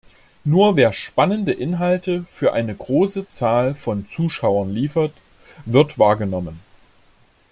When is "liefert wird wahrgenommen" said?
4.73-6.59